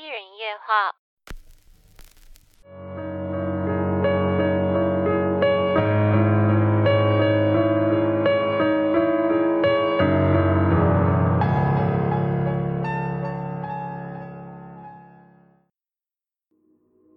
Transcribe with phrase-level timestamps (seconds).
[0.00, 0.94] 一人夜话。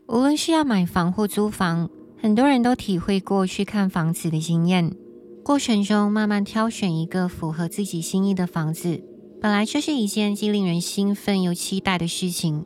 [0.08, 1.90] 无论是要买房或租房，
[2.22, 4.94] 很多人都体会过去看房子的经验。
[5.42, 9.02] 过程中慢慢挑选一个符合自己心意的房子，
[9.40, 12.66] 本来就是一件既令人兴奋又期待的事情。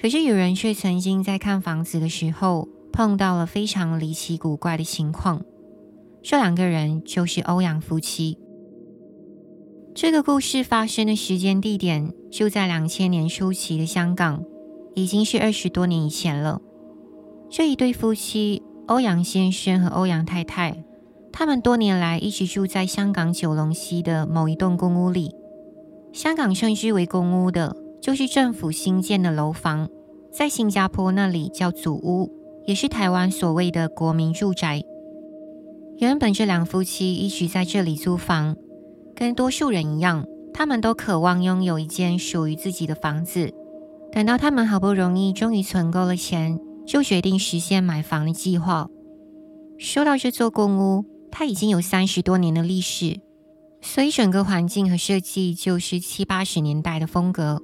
[0.00, 5.42] 可是有人却曾经在看房子的时候碰到了非常离奇古怪的情况。
[6.22, 8.38] 这两个人就是欧阳夫妻。
[9.94, 14.44] 这个故事发生的时间地点就在两千年初期的香港，
[14.94, 16.60] 已经是二十多年以前了。
[17.50, 20.84] 这一对夫妻，欧阳先生和欧阳太太。
[21.32, 25.34] 他们多年来一直住在香港九龙西的某一栋公屋里。
[26.12, 29.88] 香港称之为公屋的，就是政府新建的楼房，
[30.32, 32.30] 在新加坡那里叫祖屋，
[32.66, 34.82] 也是台湾所谓的国民住宅。
[35.98, 38.56] 原本这两夫妻一直在这里租房，
[39.16, 40.24] 跟多数人一样，
[40.54, 43.52] 他们都渴望拥有一间属于自己的房子。
[44.12, 48.88] 等到他们好不容易终于存够了钱，就决定实现买房的计划。
[49.76, 53.20] 说到这座公屋，它已经有三十多年的历史，
[53.80, 57.60] 所以整个环境和设计就是七八十年代的风格。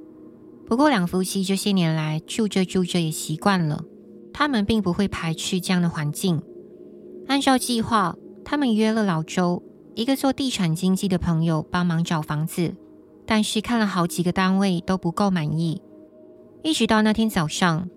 [0.66, 3.84] 不过，两夫妻这些年来住着住着也习惯了，
[4.32, 6.42] 他们并不会排斥这样的环境。
[7.28, 9.62] 按照计划，他们约了老周，
[9.94, 12.74] 一个做地产经纪的朋友帮忙找房子，
[13.26, 15.82] 但是看了好几个单位都不够满意。
[16.62, 17.88] 一直到那天早上，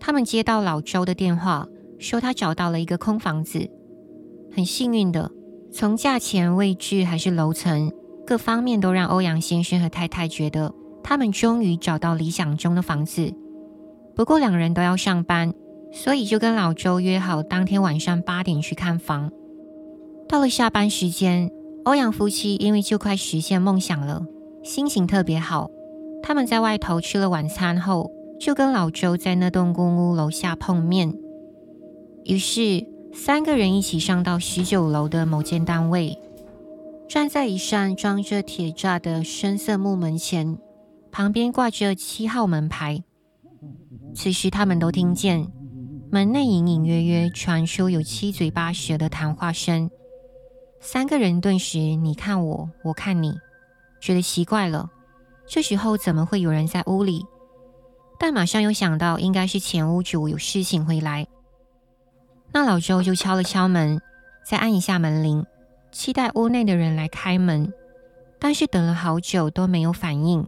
[0.00, 3.70] 他们接到老周的电话，说他找到了一个空房子。
[4.52, 5.30] 很幸运的，
[5.72, 7.92] 从价钱、位置还是楼层
[8.26, 10.74] 各方面，都让欧阳先生和太太觉得
[11.08, 13.32] 他们终于找到理想中的房子。
[14.16, 15.54] 不过两人都要上班，
[15.92, 19.30] 所以就跟老周约好当天晚上八点去看房。
[20.28, 21.48] 到了下班时间，
[21.84, 24.26] 欧阳夫妻因为就快实现梦想了，
[24.64, 25.70] 心情特别好。
[26.24, 28.10] 他们在外头吃了晚餐后，
[28.40, 31.14] 就跟老周在那栋公屋楼下碰面。
[32.24, 32.84] 于是。
[33.14, 36.18] 三个人一起上到十九楼的某间单位，
[37.08, 40.58] 站在一扇装着铁栅的深色木门前，
[41.16, 43.02] 旁边挂着七号门牌。
[44.14, 45.50] 此时，他们都听见
[46.12, 49.90] 门内隐隐约约传出有七嘴八舌的谈话声。
[50.78, 53.32] 三个人顿时你看我，我看你，
[53.98, 54.90] 觉得奇怪了。
[55.46, 57.24] 这时候怎么会有人在屋里？
[58.20, 61.26] 但马上又想到，应该是前屋主有事情回来。
[62.52, 64.02] 那老周就敲了敲门，
[64.46, 65.46] 再按一下门铃，
[65.90, 67.72] 期待屋内的人来开门。
[68.38, 70.46] 但是等了好久都没有反应。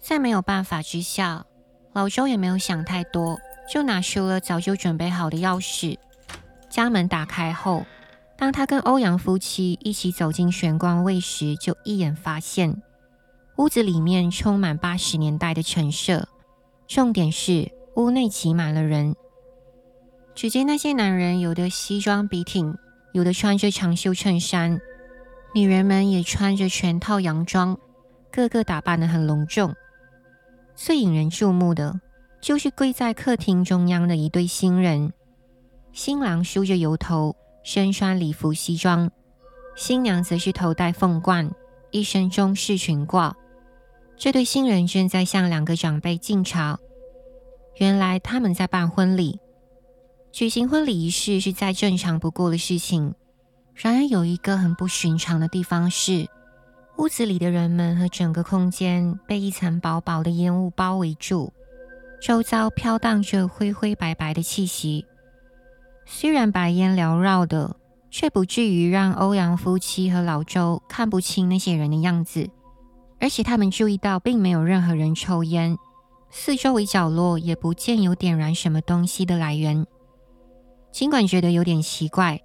[0.00, 1.44] 在没有办法之下，
[1.92, 3.38] 老周也没有想太多，
[3.72, 5.98] 就拿出了早就准备好的钥匙，
[6.68, 7.84] 将门打开后，
[8.36, 12.82] 当他跟欧阳夫妻一起走进玄关位时，就一眼发现
[13.56, 16.28] 屋子里面充满八十年代的陈设，
[16.86, 19.16] 重点是屋内挤满了人。
[20.34, 22.76] 只见那些男人有的西装笔挺，
[23.12, 24.78] 有的穿着长袖衬衫，
[25.54, 27.78] 女人们也穿着全套洋装，
[28.30, 29.74] 个个打扮得很隆重。
[30.78, 31.98] 最引人注目的，
[32.42, 35.10] 就是跪在客厅中央的一对新人。
[35.90, 39.08] 新郎梳着油头，身穿礼服西装；
[39.74, 41.50] 新娘则是头戴凤冠，
[41.90, 43.32] 一身中式裙褂。
[44.18, 46.78] 这对新人正在向两个长辈敬茶。
[47.78, 49.40] 原来他们在办婚礼。
[50.30, 53.14] 举行婚礼仪式是再正常不过的事情，
[53.74, 56.28] 然而有一个很不寻常的地方是，
[56.98, 61.52] 屋子里的人们和整个空间被一层薄薄的烟雾包围住，
[62.22, 65.04] 周遭飘荡着灰灰白白的气息。
[66.06, 67.76] 虽然白烟缭绕的，
[68.10, 72.48] 却不至于让欧阳夫妻和老周看不清那些人的样子，
[73.20, 75.76] 而且他们注意到并没有任何人抽烟，
[76.30, 79.86] 四周围角落也不见有点燃什么东西的来源。
[80.92, 82.40] 尽管觉得有点奇怪，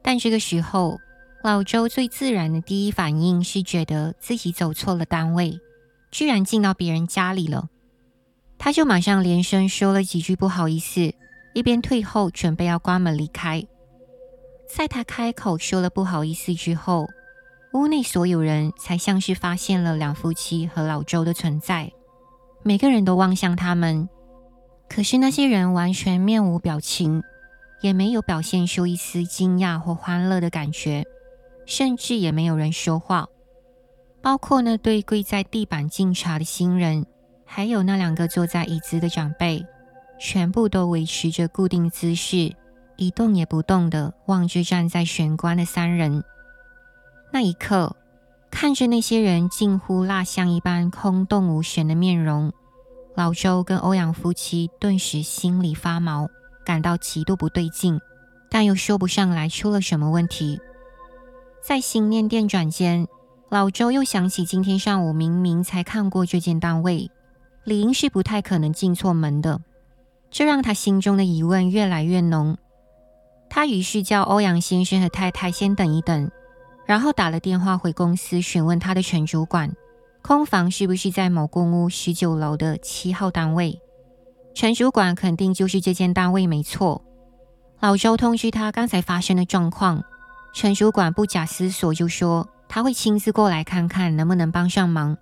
[0.00, 0.96] 但这个时候，
[1.42, 5.58] 老周最自然的第一反应是觉得自己走错了单位，
[6.10, 7.70] 居然进到别人家里了。
[8.58, 11.14] 他就马上连声说了几句不好意思，
[11.54, 13.66] 一边退后准备要关门离开。
[14.68, 17.06] 在他开口说了不好意思之后，
[17.72, 21.90] 屋内所有人才像是发现了两夫妻和老周的存在，
[22.62, 24.10] 每个人都望向他们，
[24.90, 27.22] 可是那些人完全面无表情。
[27.80, 31.02] 也没有表现出一丝惊讶或欢乐的感觉，
[31.70, 33.28] 甚至也没有人说话，
[34.20, 37.06] 包括那对跪在地板敬茶的新人，
[37.46, 39.64] 还有那两个坐在椅子的长辈，
[40.18, 42.52] 全部都维持着固定姿势，
[42.96, 46.24] 一动也不动的望着站在玄关的三人。
[47.32, 47.94] 那一刻，
[48.50, 52.52] 看着那些人近乎蜡像一般空洞无神的面容，
[53.14, 56.26] 老周跟欧阳夫妻顿时心里发毛，
[56.66, 58.00] 感到极度不对劲，
[58.50, 60.60] 但又说不上来出了什么问题。
[61.62, 63.06] 在心念电转间，
[63.50, 67.10] 老周又想起今天上午明明才看过这间单位。
[67.64, 69.60] 理应是不太可能进错门的，
[70.30, 72.56] 这让他心中的疑问越来越浓。
[73.50, 76.30] 他于是叫欧阳先生和太太先等一等，
[76.86, 79.70] 然后打了电话回公司询问他的陈主管，
[80.22, 83.78] 空房是不是在某公屋十九楼的七号单位。
[84.54, 87.04] 陈主管肯定就是这间单位没错。
[87.78, 90.02] 老周通知他刚才发生的状况，
[90.52, 95.16] 陈主管不假思索就说他会亲自过来看看能不能帮上忙。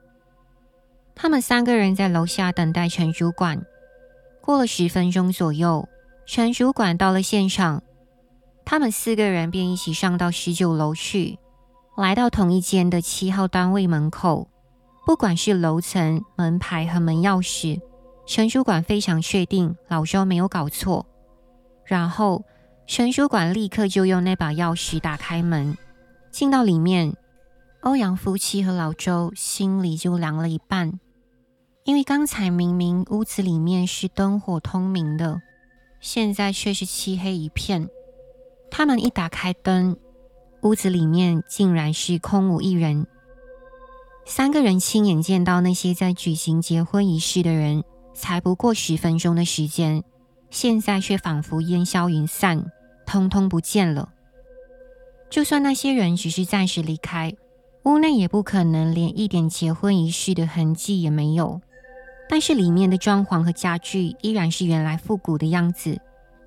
[1.15, 3.65] 他们三个人在楼下等待陈主管。
[4.41, 5.89] 过了十分钟左右，
[6.27, 7.83] 陈主管到了现场，
[8.65, 11.39] 他们四个人便一起上到十九楼去，
[11.97, 14.49] 来到同一间的七号单位门口。
[15.05, 17.81] 不管是楼层、门牌和门钥匙，
[18.27, 21.07] 陈主管非常确定老周没有搞错。
[21.85, 22.45] 然后，
[22.89, 25.77] 陈主管立刻就用那把钥匙打开门，
[26.31, 27.15] 进到里面。
[27.83, 30.99] 欧阳夫妻和老周心里就凉了一半。
[31.85, 35.43] 因为刚才明明屋子里面是灯火通明的，
[36.01, 37.89] 现在却是漆黑一片。
[38.71, 39.99] 他们一打开灯，
[40.63, 43.07] 屋子里面竟然是空无一人。
[44.25, 47.85] 三个人亲眼见到那些在举行结婚仪式的人，
[48.15, 50.03] 才不过十分钟的时间，
[50.51, 52.71] 现在却仿佛烟消云散，
[53.09, 54.11] 通通不见了。
[55.31, 57.35] 就算那些人只是暂时离开，
[57.85, 61.63] 屋内也不可能连一点结婚仪式的痕迹也没有。
[62.29, 65.99] 但是里面的装潢和家具依然是原来复古的样子，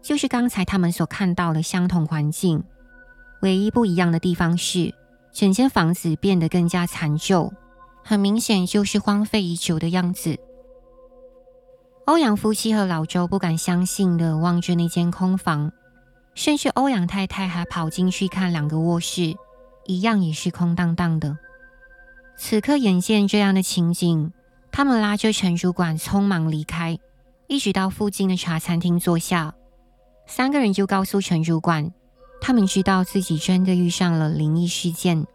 [0.03, 2.63] 就是刚才他们所看到的相同环境。
[3.41, 4.93] 唯一不一样的地方是，
[5.33, 7.51] 整间房子变得更加残旧，
[8.03, 10.37] 很明显就是荒废已久的样子。
[12.05, 15.71] 欧阳夫妻和老周不敢相信地望着那间空房，
[16.33, 19.35] 甚至欧阳太太还跑进去看两个卧室，
[19.85, 21.37] 一样也是空荡荡的。
[22.37, 24.31] 此刻眼见这样的情景。
[24.73, 26.97] 他们拉着陈主管匆忙离开，
[27.47, 29.53] 一直到附近的茶餐厅坐下。
[30.25, 31.91] 三个人就告诉陈主管，
[32.39, 35.27] 他们知道自己真的遇上了灵异事件。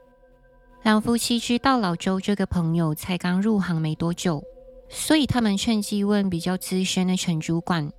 [0.82, 4.42] 两夫妻知道老周这个朋友才刚入行没多久，
[4.88, 7.92] 所以他们趁机问比较资深的陈主管，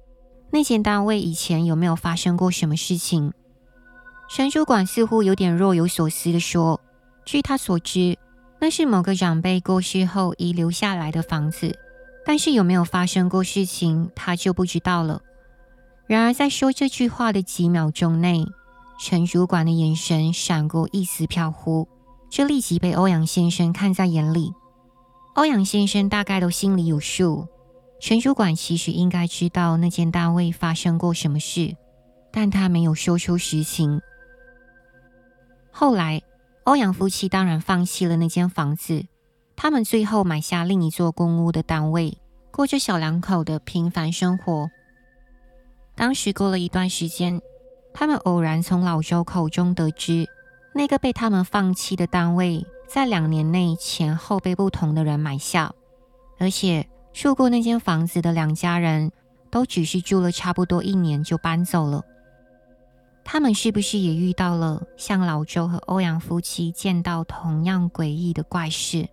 [0.51, 3.33] 那间单位以前有没有发生过什么事情。
[4.29, 6.81] 陈主管似乎有点若有所思地说
[7.25, 8.17] ：“据他所知。”
[8.59, 11.77] 那是某个长辈过世后遗留下来的房子，
[12.25, 15.21] 但是有没有发生过事情，他就不知道了。
[16.07, 18.47] 然而，在说这句话的几秒钟内，
[18.99, 21.87] 陈主管的眼神闪过一丝飘忽，
[22.31, 24.53] 这立即被欧阳先生看在眼里。
[25.35, 27.47] 欧阳先生大概都心里有数，
[27.99, 31.75] 陈主管其实应该知道那间单位发生过什么事，
[32.31, 34.01] 但他没有说出实情。
[35.71, 36.21] 后来。
[36.67, 39.05] 欧阳夫妻当然放弃了那间房子，
[39.55, 42.17] 他们最后买下另一座公屋的单位，
[42.51, 44.69] 过着小两口的平凡生活。
[45.95, 47.41] 当时过了一段时间，
[47.93, 50.27] 他们偶然从老周口中得知，
[50.73, 55.71] 那个被他们放弃的单位，在两年内前后被不同的人买下，
[56.37, 56.85] 而且
[57.17, 59.11] 住过那间房子的两家人
[59.49, 62.03] 都只是住了差不多一年就搬走了。
[63.23, 69.09] 他们是不是也遇到了像老周和欧阳夫妻见到同样诡异的怪事？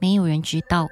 [0.00, 0.88] 没有人知道。